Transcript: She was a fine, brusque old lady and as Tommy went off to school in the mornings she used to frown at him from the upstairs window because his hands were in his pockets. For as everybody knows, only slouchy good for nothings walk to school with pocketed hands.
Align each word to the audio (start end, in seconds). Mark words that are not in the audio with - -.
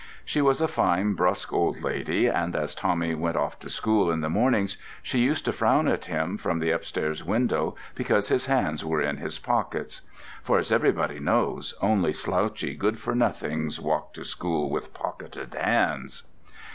She 0.25 0.41
was 0.41 0.61
a 0.61 0.67
fine, 0.67 1.13
brusque 1.13 1.53
old 1.53 1.83
lady 1.83 2.25
and 2.25 2.55
as 2.55 2.73
Tommy 2.73 3.13
went 3.13 3.37
off 3.37 3.59
to 3.59 3.69
school 3.69 4.09
in 4.09 4.21
the 4.21 4.31
mornings 4.31 4.75
she 5.03 5.19
used 5.19 5.45
to 5.45 5.51
frown 5.53 5.87
at 5.87 6.05
him 6.05 6.39
from 6.39 6.57
the 6.57 6.71
upstairs 6.71 7.23
window 7.23 7.75
because 7.93 8.27
his 8.29 8.47
hands 8.47 8.83
were 8.83 8.99
in 9.03 9.17
his 9.17 9.37
pockets. 9.37 10.01
For 10.41 10.57
as 10.57 10.71
everybody 10.71 11.19
knows, 11.19 11.75
only 11.83 12.13
slouchy 12.13 12.73
good 12.73 12.97
for 12.97 13.13
nothings 13.13 13.79
walk 13.79 14.15
to 14.15 14.25
school 14.25 14.71
with 14.71 14.91
pocketed 14.91 15.53
hands. 15.53 16.23